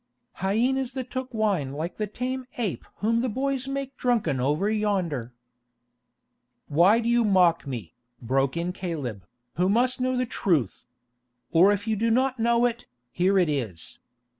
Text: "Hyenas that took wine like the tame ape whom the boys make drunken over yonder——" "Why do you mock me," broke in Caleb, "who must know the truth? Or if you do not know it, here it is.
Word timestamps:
"Hyenas 0.37 0.93
that 0.93 1.11
took 1.11 1.31
wine 1.31 1.73
like 1.73 1.97
the 1.97 2.07
tame 2.07 2.47
ape 2.57 2.85
whom 3.01 3.21
the 3.21 3.29
boys 3.29 3.67
make 3.67 3.95
drunken 3.97 4.39
over 4.39 4.67
yonder——" 4.67 5.31
"Why 6.67 6.99
do 6.99 7.07
you 7.07 7.23
mock 7.23 7.67
me," 7.67 7.93
broke 8.19 8.57
in 8.57 8.73
Caleb, 8.73 9.27
"who 9.57 9.69
must 9.69 10.01
know 10.01 10.17
the 10.17 10.25
truth? 10.25 10.87
Or 11.51 11.71
if 11.71 11.85
you 11.87 11.95
do 11.95 12.09
not 12.09 12.39
know 12.39 12.65
it, 12.65 12.87
here 13.11 13.37
it 13.37 13.47
is. 13.47 13.99